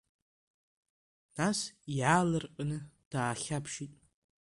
Нас 1.37 1.59
иаалырҟьаны 1.97 2.77
даахьаԥшит. 3.11 3.93